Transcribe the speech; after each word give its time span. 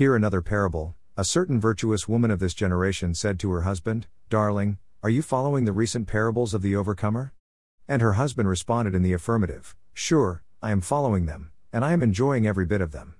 Hear 0.00 0.16
another 0.16 0.40
parable. 0.40 0.94
A 1.18 1.26
certain 1.26 1.60
virtuous 1.60 2.08
woman 2.08 2.30
of 2.30 2.38
this 2.38 2.54
generation 2.54 3.12
said 3.14 3.38
to 3.40 3.50
her 3.50 3.64
husband, 3.68 4.06
Darling, 4.30 4.78
are 5.02 5.10
you 5.10 5.20
following 5.20 5.66
the 5.66 5.74
recent 5.74 6.08
parables 6.08 6.54
of 6.54 6.62
the 6.62 6.74
overcomer? 6.74 7.34
And 7.86 8.00
her 8.00 8.14
husband 8.14 8.48
responded 8.48 8.94
in 8.94 9.02
the 9.02 9.12
affirmative, 9.12 9.76
Sure, 9.92 10.42
I 10.62 10.70
am 10.70 10.80
following 10.80 11.26
them, 11.26 11.50
and 11.70 11.84
I 11.84 11.92
am 11.92 12.02
enjoying 12.02 12.46
every 12.46 12.64
bit 12.64 12.80
of 12.80 12.92
them. 12.92 13.16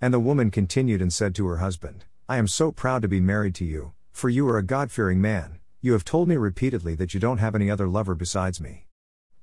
And 0.00 0.12
the 0.12 0.18
woman 0.18 0.50
continued 0.50 1.00
and 1.00 1.12
said 1.12 1.32
to 1.36 1.46
her 1.46 1.58
husband, 1.58 2.06
I 2.28 2.38
am 2.38 2.48
so 2.48 2.72
proud 2.72 3.02
to 3.02 3.08
be 3.08 3.20
married 3.20 3.54
to 3.54 3.64
you, 3.64 3.92
for 4.10 4.28
you 4.28 4.48
are 4.48 4.58
a 4.58 4.64
God 4.64 4.90
fearing 4.90 5.20
man, 5.20 5.60
you 5.80 5.92
have 5.92 6.04
told 6.04 6.26
me 6.26 6.36
repeatedly 6.36 6.96
that 6.96 7.14
you 7.14 7.20
don't 7.20 7.38
have 7.38 7.54
any 7.54 7.70
other 7.70 7.86
lover 7.86 8.16
besides 8.16 8.60
me. 8.60 8.88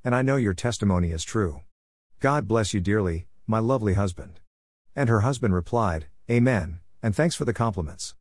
And 0.03 0.13
I 0.13 0.21
know 0.21 0.35
your 0.35 0.53
testimony 0.53 1.11
is 1.11 1.23
true. 1.23 1.61
God 2.19 2.45
bless 2.45 2.73
you 2.73 2.81
dearly, 2.81 3.27
my 3.47 3.59
lovely 3.59 3.93
husband. 3.93 4.41
And 4.97 5.07
her 5.07 5.21
husband 5.21 5.53
replied, 5.53 6.07
Amen, 6.31 6.79
and 7.01 7.13
thanks 7.13 7.35
for 7.35 7.43
the 7.43 7.53
compliments. 7.53 8.15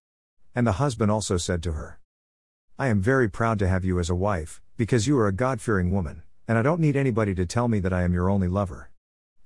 And 0.57 0.67
the 0.67 0.73
husband 0.73 1.13
also 1.13 1.37
said 1.37 1.63
to 1.63 1.73
her, 1.73 2.01
I 2.77 2.89
am 2.89 3.01
very 3.01 3.31
proud 3.31 3.61
to 3.61 3.69
have 3.69 3.85
you 3.85 4.01
as 4.01 4.11
a 4.11 4.15
wife, 4.17 4.61
because 4.77 5.07
you 5.07 5.17
are 5.21 5.29
a 5.29 5.33
God 5.33 5.61
fearing 5.61 5.93
woman, 5.93 6.25
and 6.49 6.59
I 6.59 6.63
don't 6.63 6.81
need 6.81 6.97
anybody 6.97 7.33
to 7.37 7.47
tell 7.47 7.69
me 7.69 7.79
that 7.79 7.93
I 7.93 8.03
am 8.03 8.13
your 8.13 8.29
only 8.29 8.49
lover. 8.49 8.91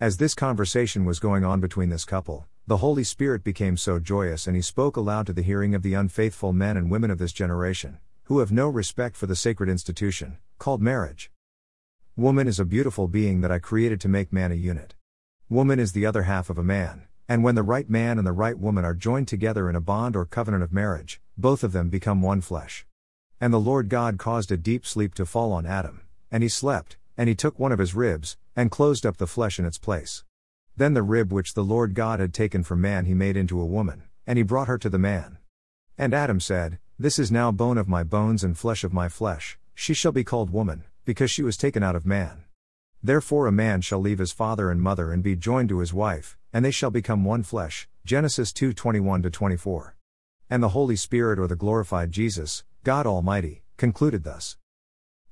As 0.00 0.16
this 0.16 0.34
conversation 0.34 1.04
was 1.04 1.18
going 1.18 1.44
on 1.44 1.60
between 1.60 1.90
this 1.90 2.06
couple, 2.06 2.46
the 2.66 2.78
Holy 2.78 3.04
Spirit 3.04 3.44
became 3.44 3.76
so 3.76 3.98
joyous 3.98 4.46
and 4.46 4.56
he 4.56 4.62
spoke 4.62 4.96
aloud 4.96 5.26
to 5.26 5.34
the 5.34 5.42
hearing 5.42 5.74
of 5.74 5.82
the 5.82 5.92
unfaithful 5.92 6.54
men 6.54 6.78
and 6.78 6.90
women 6.90 7.10
of 7.10 7.18
this 7.18 7.34
generation, 7.34 7.98
who 8.24 8.38
have 8.38 8.50
no 8.50 8.70
respect 8.70 9.16
for 9.16 9.26
the 9.26 9.36
sacred 9.36 9.68
institution, 9.68 10.38
called 10.58 10.80
marriage. 10.80 11.30
Woman 12.16 12.48
is 12.48 12.58
a 12.58 12.64
beautiful 12.64 13.06
being 13.06 13.42
that 13.42 13.52
I 13.52 13.58
created 13.58 14.00
to 14.00 14.08
make 14.08 14.32
man 14.32 14.50
a 14.50 14.54
unit. 14.54 14.94
Woman 15.50 15.78
is 15.78 15.92
the 15.92 16.06
other 16.06 16.22
half 16.22 16.48
of 16.48 16.56
a 16.56 16.64
man, 16.64 17.05
and 17.28 17.42
when 17.42 17.54
the 17.56 17.62
right 17.62 17.90
man 17.90 18.18
and 18.18 18.26
the 18.26 18.32
right 18.32 18.58
woman 18.58 18.84
are 18.84 18.94
joined 18.94 19.26
together 19.26 19.68
in 19.68 19.74
a 19.74 19.80
bond 19.80 20.14
or 20.14 20.24
covenant 20.24 20.62
of 20.62 20.72
marriage, 20.72 21.20
both 21.36 21.64
of 21.64 21.72
them 21.72 21.88
become 21.88 22.22
one 22.22 22.40
flesh. 22.40 22.86
And 23.40 23.52
the 23.52 23.60
Lord 23.60 23.88
God 23.88 24.16
caused 24.16 24.52
a 24.52 24.56
deep 24.56 24.86
sleep 24.86 25.14
to 25.14 25.26
fall 25.26 25.52
on 25.52 25.66
Adam, 25.66 26.02
and 26.30 26.42
he 26.42 26.48
slept, 26.48 26.96
and 27.16 27.28
he 27.28 27.34
took 27.34 27.58
one 27.58 27.72
of 27.72 27.78
his 27.78 27.94
ribs, 27.94 28.36
and 28.54 28.70
closed 28.70 29.04
up 29.04 29.16
the 29.16 29.26
flesh 29.26 29.58
in 29.58 29.64
its 29.64 29.78
place. 29.78 30.24
Then 30.76 30.94
the 30.94 31.02
rib 31.02 31.32
which 31.32 31.54
the 31.54 31.64
Lord 31.64 31.94
God 31.94 32.20
had 32.20 32.32
taken 32.32 32.62
from 32.62 32.80
man 32.80 33.06
he 33.06 33.14
made 33.14 33.36
into 33.36 33.60
a 33.60 33.66
woman, 33.66 34.04
and 34.26 34.38
he 34.38 34.42
brought 34.42 34.68
her 34.68 34.78
to 34.78 34.88
the 34.88 34.98
man. 34.98 35.38
And 35.98 36.14
Adam 36.14 36.40
said, 36.40 36.78
This 36.98 37.18
is 37.18 37.32
now 37.32 37.50
bone 37.50 37.78
of 37.78 37.88
my 37.88 38.04
bones 38.04 38.44
and 38.44 38.56
flesh 38.56 38.84
of 38.84 38.92
my 38.92 39.08
flesh, 39.08 39.58
she 39.74 39.94
shall 39.94 40.12
be 40.12 40.24
called 40.24 40.50
woman, 40.50 40.84
because 41.04 41.30
she 41.30 41.42
was 41.42 41.56
taken 41.56 41.82
out 41.82 41.96
of 41.96 42.06
man. 42.06 42.44
Therefore 43.02 43.46
a 43.46 43.52
man 43.52 43.82
shall 43.82 44.00
leave 44.00 44.18
his 44.18 44.32
father 44.32 44.70
and 44.70 44.80
mother 44.80 45.12
and 45.12 45.22
be 45.22 45.36
joined 45.36 45.68
to 45.68 45.78
his 45.78 45.94
wife, 45.94 46.36
and 46.56 46.64
they 46.64 46.70
shall 46.70 46.90
become 46.90 47.22
one 47.22 47.42
flesh. 47.42 47.86
Genesis 48.06 48.50
2:21 48.50 49.30
24. 49.30 49.94
And 50.48 50.62
the 50.62 50.70
Holy 50.70 50.96
Spirit 50.96 51.38
or 51.38 51.46
the 51.46 51.54
glorified 51.54 52.10
Jesus, 52.10 52.64
God 52.82 53.06
Almighty, 53.06 53.62
concluded 53.76 54.24
thus. 54.24 54.56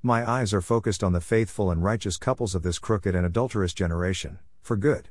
My 0.03 0.29
eyes 0.31 0.53
are 0.53 0.61
focused 0.61 1.03
on 1.03 1.15
the 1.15 1.23
faithful 1.23 1.71
and 1.71 1.83
righteous 1.83 2.19
couples 2.19 2.55
of 2.55 2.63
this 2.63 2.79
crooked 2.79 3.15
and 3.15 3.25
adulterous 3.25 3.73
generation, 3.73 4.39
for 4.61 4.77
good. 4.77 5.09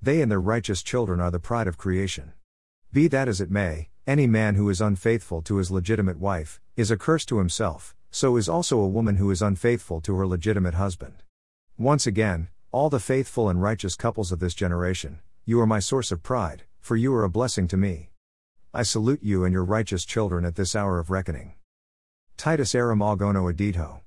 They 0.00 0.22
and 0.22 0.30
their 0.30 0.40
righteous 0.40 0.82
children 0.82 1.20
are 1.20 1.30
the 1.30 1.38
pride 1.38 1.68
of 1.68 1.76
creation. 1.76 2.32
Be 2.90 3.06
that 3.08 3.28
as 3.28 3.42
it 3.42 3.50
may, 3.50 3.90
any 4.06 4.26
man 4.26 4.54
who 4.54 4.70
is 4.70 4.80
unfaithful 4.80 5.42
to 5.42 5.56
his 5.56 5.70
legitimate 5.70 6.18
wife, 6.18 6.62
is 6.78 6.90
a 6.90 6.96
curse 6.96 7.26
to 7.26 7.36
himself, 7.36 7.94
so 8.10 8.38
is 8.38 8.48
also 8.48 8.78
a 8.78 8.88
woman 8.88 9.16
who 9.16 9.30
is 9.30 9.42
unfaithful 9.42 10.00
to 10.00 10.16
her 10.16 10.26
legitimate 10.26 10.76
husband. 10.76 11.22
Once 11.76 12.06
again, 12.06 12.48
all 12.70 12.88
the 12.88 12.98
faithful 12.98 13.50
and 13.50 13.60
righteous 13.60 13.96
couples 13.96 14.32
of 14.32 14.38
this 14.38 14.54
generation, 14.54 15.20
you 15.44 15.60
are 15.60 15.66
my 15.66 15.80
source 15.80 16.12
of 16.12 16.22
pride, 16.22 16.62
for 16.80 16.96
you 16.96 17.12
are 17.14 17.24
a 17.24 17.28
blessing 17.28 17.66
to 17.68 17.76
me. 17.76 18.10
I 18.72 18.84
salute 18.84 19.24
you 19.24 19.44
and 19.44 19.52
your 19.52 19.64
righteous 19.64 20.04
children 20.04 20.44
at 20.44 20.54
this 20.54 20.76
hour 20.76 21.00
of 21.00 21.10
reckoning. 21.10 21.54
Titus 22.36 22.74
Aram 22.76 23.00
Adito. 23.00 23.98